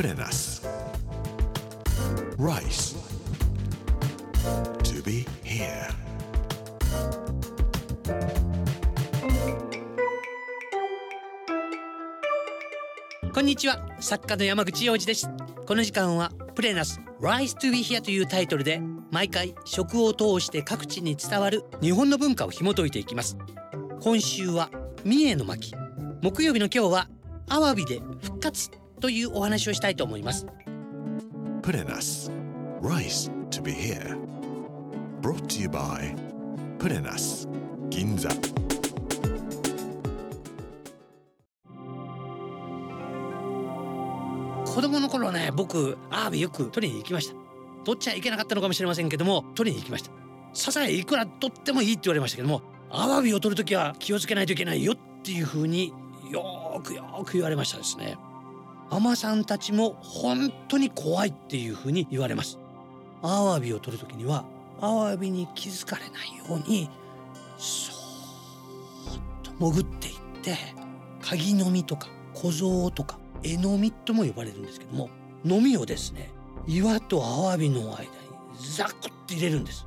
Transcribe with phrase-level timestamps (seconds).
[0.00, 0.66] プレナス
[2.38, 2.96] Rice
[4.82, 5.92] To be here.
[13.34, 13.86] こんにちは。
[14.00, 15.28] 作家の山口洋二です。
[15.66, 18.80] この時間はプレナス Rise to be here というタイトルで
[19.10, 23.36] 毎回食を通して各地に伝わる日本の文化を紐解いていきます。
[24.00, 24.70] 今週は
[25.04, 25.74] 三重の巻。
[26.22, 27.08] 木曜日の今日は
[27.50, 28.70] アワビで復活。
[29.00, 30.46] というお話をしたいと思います。
[31.62, 32.30] プレナス
[32.82, 34.18] Rice to be here.
[35.20, 36.16] Brought to you by
[36.78, 37.48] プレナス
[37.90, 38.30] 銀座
[44.64, 47.34] 子供の頃はね僕アワビよく取りに行きました。
[47.84, 50.10] 取っちゃいけなかったのかもしれませんけども取りに行きました。
[50.52, 55.92] サザエいくら取ってもいいって言われましたけどもアワビを取るときは気をつけないといけないよっていう風に
[56.30, 58.16] よーくよーく言われましたですね
[58.90, 62.58] 海女さんたちも本当に怖いっていう風に言われます。
[63.22, 64.44] アワビを取るときには
[64.80, 66.90] アワビに気づかれないように
[67.58, 70.56] そーっと潜っていって
[71.20, 75.10] 鍵のみとか小僧とかえのみとも呼ばれるんですけども
[75.44, 76.30] のみをですね
[76.66, 78.08] 岩とアワビの間に
[78.74, 79.86] ザクッて入れるんです。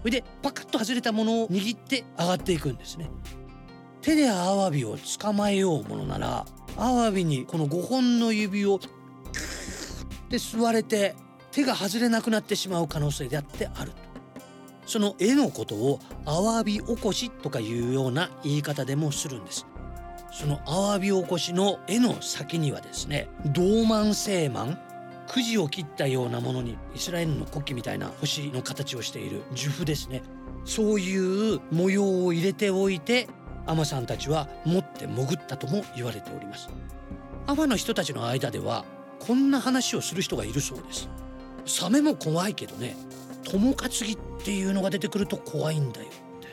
[0.00, 3.08] それでパカッと外れたものを握って上がっていくんですね。
[4.00, 6.44] 手でアワビを捕まえようものなら
[6.76, 8.88] アワビにこの5本の指をクーっ
[10.30, 11.14] て吸われて
[11.50, 13.96] 手が外れなくなってしまう可能性であってあると。
[14.86, 19.66] その絵のことをアワビ起こしとかいうような言い方でもするんです。
[20.32, 24.78] そのアワビ起こしの絵の先にはですね銅満星満
[25.28, 30.22] くじを切ったようなものにイスラエルの国旗みたいな星の形をしている樹符ですね。
[30.64, 33.28] そういう模様を入れておいて
[33.66, 36.68] アマさんたちは持って潜ったとも言われております。
[37.46, 38.84] アマの人たちの間では
[39.18, 41.08] こんな話をする人がいるそうです。
[41.66, 42.96] サメも怖いけどね
[43.44, 46.48] 友担ぎっていうのが出てくると怖いんだよって。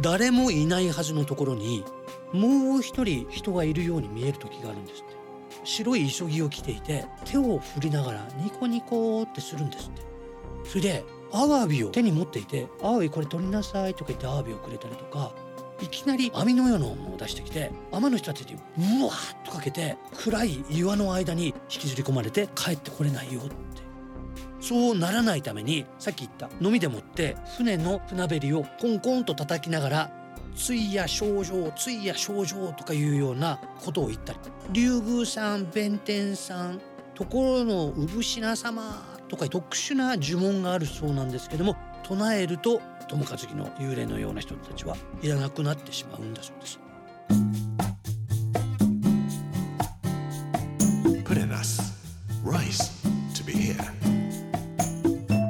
[0.00, 1.84] 誰もいないはずのところに
[2.32, 5.16] もう一人人がいるように見える時があるんですって。
[5.64, 10.02] 白い急ぎを着ていて手を振りながらニコニコってするんですって。
[10.64, 15.32] それでアワビを手に持っていて「アワビこれ取りなさい」とか言ってアワビをくれたりとか
[15.80, 18.54] いきなり網のようなものを出してきて海の人たちに
[19.00, 23.56] うわーっとかけて暗い岩の間に引きずり込まれて帰ってこれないよって。
[24.60, 30.10] そうならないためにさっき言った飲みでもって船の船べりをコンコンと叩きながら
[30.56, 34.38] ついや症状ついや症状とかいうようなことを言ったり
[34.72, 36.80] 竜宮さん弁天さん
[37.14, 46.78] ところの産品様とか特殊な呪文があるそうなんですけども唱えると友和樹の幽霊のような人たちはいらなくなってしまうんだそうです。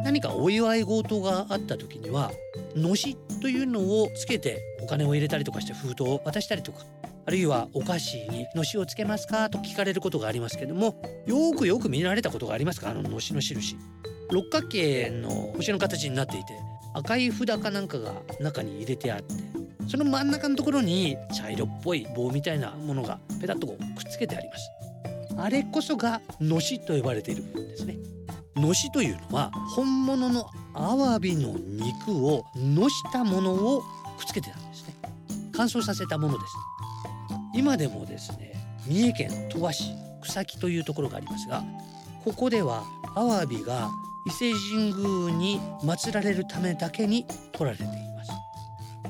[0.04, 2.30] 何かお祝い事があった時には
[2.74, 6.84] のしというのをつけてお金を入れたりとかして封筒を渡したりとか。
[7.28, 9.50] あるいはお菓子にのしをつけますか？
[9.50, 12.90] と聞かれることがありますけどもよくよく見られたことがありますか？
[12.90, 13.76] あののしの印。
[14.30, 16.52] 六角形の星の形になっていて
[16.96, 19.34] 赤い札かなんかが中に入れてあって
[19.86, 24.70] その真ん中のところに茶色っぽい棒みたいなものがペタッとこうくっつけてあります。
[25.38, 27.96] あれこそがのしと呼ばれている部分ですね。
[28.56, 33.82] のしというのは本物のアワビの肉をのしたものを
[34.18, 34.94] くっつけてたんですね。
[35.52, 36.52] 乾燥させたものです。
[37.54, 38.54] 今でもですね
[38.86, 41.62] 三重県鳥羽市草木というところがありますが
[42.24, 42.84] ここでは
[43.14, 43.90] アワビが
[44.26, 48.32] 伊勢神宮に祀られるためだけに取られています。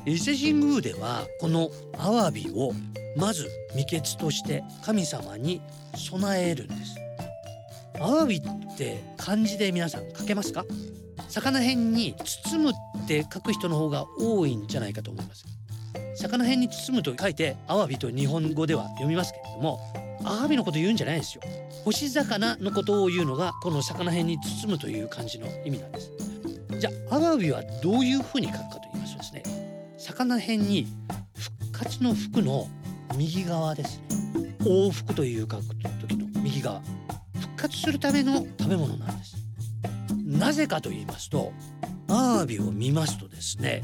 [0.04, 2.72] 伊勢神宮ではこのアワビを
[3.16, 5.62] まず未決として神様に
[5.94, 6.96] 備えるんです。
[7.98, 10.66] アワビって漢字で皆さん書けますか？
[11.28, 15.46] 魚辺に包むって書く人の方が多いんじゃないかと思います。
[16.16, 19.80] 魚辺に包むと書いてアワビと日本語では読みますけれども
[20.26, 21.42] アワビのこと言うんじゃないですよ。
[21.84, 26.10] 干し魚のことを言うのがこの魚辺に包むという漢字の意味なんです。
[26.80, 30.88] じゃあアワビはどういうふうに書くかと言いますとですね魚辺に
[31.34, 32.68] 復活の服の
[33.16, 33.98] 右側です
[34.34, 34.56] ね。
[34.60, 35.62] 往復という書く
[36.08, 36.82] 時の右側。
[37.40, 39.36] 復活するための食べ物なんです。
[40.26, 41.52] なぜかと言いますと
[42.08, 43.80] アワビを見ますとですね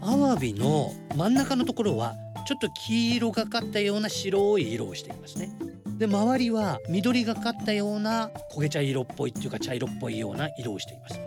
[0.00, 5.50] アワビの真ん中のところはちょっと黄色がかったような白い色をしていますね。
[5.98, 11.18] で周りは緑がかったような焦げ茶色っぽいっていうか茶色っぽいような色をしています。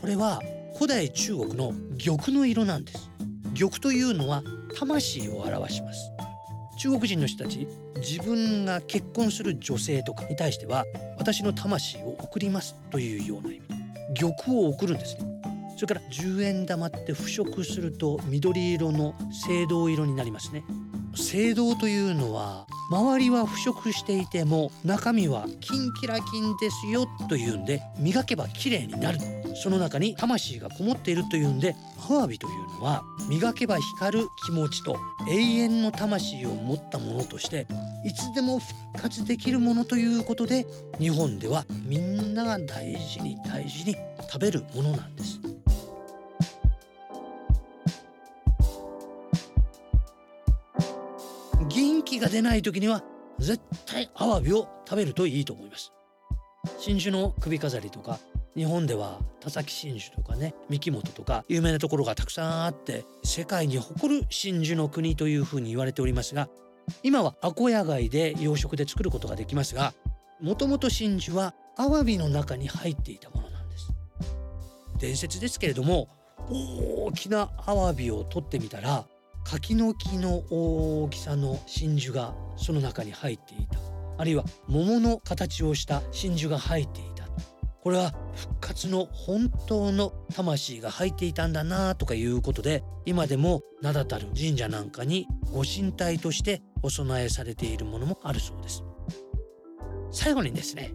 [0.00, 0.40] これは
[0.74, 3.10] 古代中国の玉の色なんです。
[3.58, 4.42] 玉というのは
[4.76, 6.10] 魂を表します。
[6.78, 7.66] 中国人の人たち
[7.96, 10.84] 自分が結婚する女性とかに対しては
[11.18, 13.78] 私の魂を送りますというような意味。
[14.14, 15.27] 玉を送るんですね。
[15.78, 19.14] それから10円玉って腐食すると緑色の
[19.48, 20.64] 青銅色になりますね
[21.12, 29.20] 青銅というのは周りは腐食していても中身はキンキラキンですよというんで磨けば綺麗になる
[29.54, 31.76] その中に魂がこもっているというんで
[32.10, 34.96] アワビというのは磨けば光る気持ちと
[35.28, 37.68] 永遠の魂を持ったものとして
[38.04, 40.66] いつでも復活できるものということで
[40.98, 45.57] 日本ではみんなが大事に大事に食べるものなんです。
[52.20, 53.02] が出ない時には
[53.38, 55.92] 絶対アワビを食べるといいと思います。
[56.78, 58.18] 真珠の首飾りとか
[58.56, 66.48] 日本では田崎真珠とかね三木本とか有名なところがたくさんあって世界に誇る真珠の国というふうに言われておりますが
[67.02, 69.94] 今はアコヤ貝で養殖で作ることができますが
[70.40, 73.92] もともと真珠はアワビの中に入っていたものなんです。
[74.98, 76.08] 伝説ですけれども
[76.50, 79.06] 大きなアワビを取ってみたら
[79.48, 83.78] 柿の木の大きさの真珠がその中に入っていた。
[84.18, 87.24] あるいは桃の形をした真珠が入っていた。
[87.82, 98.84] これは復活の本当の魂が入っていたんだなとかいうことで今でも名だたる神社なんかにご神体としてお供えされているものもあるそうです。
[100.10, 100.92] 最後にですね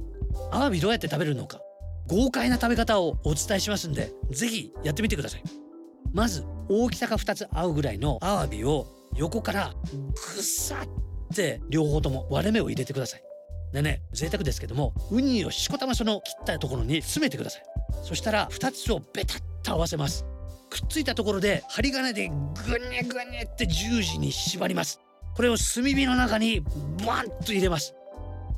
[0.52, 1.60] アワビどうやって食べるのか
[2.06, 5.63] 豪快な食べ方をお伝えしますんで是非やってみてください。
[6.12, 9.74] まず大きさが2つ合うぐらいのアワビを横から
[10.14, 10.84] ぐさ
[11.32, 13.24] って両方とも割れ目を入れてください。
[13.72, 17.64] でね贅沢ですけどもウニをしこたまその切ったところに詰めてください。
[18.04, 20.26] そしたら2つをベタッと合わせます。
[20.70, 25.00] くっついたところで針金でグニャグニャって十字に縛ります。
[25.36, 26.62] これを炭火の中に
[27.06, 27.96] バンと入れます。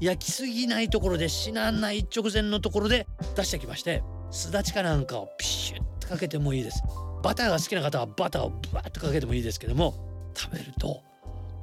[0.02, 6.84] 焼きすぎないところで死なない直前のところで出してきましてすだちかなんかをピシュッとかけてもいいです。
[7.26, 9.96] バターが好きな方はバターをブワッとかけてもいいですけども
[10.36, 11.02] 食べると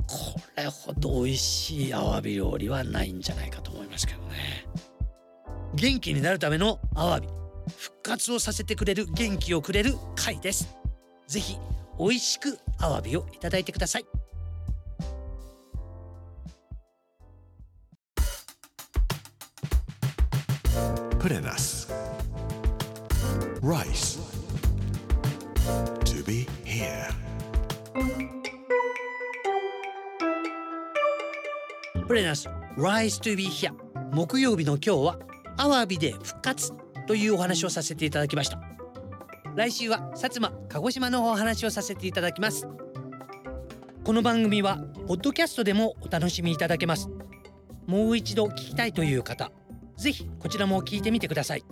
[0.09, 4.67] これほど美味しいアワビ料理はないんじゃないかと思いますけどね。
[5.75, 7.29] 元気になるためのアワビ
[7.77, 10.69] 復活をさせてくれる元気をくれる貝です。
[11.29, 11.57] ぜひ
[11.97, 14.07] 美味しくアワビをいただいてください。
[21.21, 21.89] Put in us
[23.63, 24.22] rice.
[26.05, 27.09] To be here.
[32.07, 33.73] プレナス Rise to be here.
[34.13, 35.19] 木曜日の今日は
[35.57, 36.73] アワビで復活
[37.07, 38.61] というお話をさせていただきました。
[39.55, 42.67] 来週は薩摩鹿児島のお話をさせていただきます。
[44.05, 47.09] この番組はポッドキャストでもお楽しみいただけます。
[47.87, 49.53] もう一度聞きたいという方
[49.97, 51.65] ぜひこちらも聞いてみてください。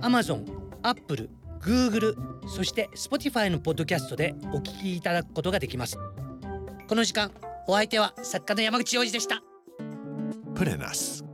[0.00, 0.44] Amazon、
[0.82, 1.30] Apple、
[1.64, 2.14] Google
[2.46, 5.98] そして Spotify のポッドキャストでお聞きいただくことができます
[6.88, 7.32] この時間
[7.66, 9.42] お相手は作家の山口洋二でした
[10.54, 11.24] Put in us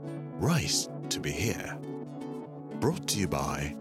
[0.40, 1.76] rice to be here.
[2.80, 3.76] Brought to you by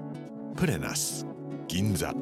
[0.56, 1.26] Put in us
[1.68, 2.14] Ginza.